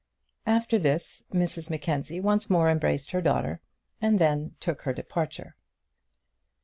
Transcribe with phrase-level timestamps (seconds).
[0.47, 3.61] After this Mrs Mackenzie once more embraced her daughter,
[4.01, 5.55] and then took her departure.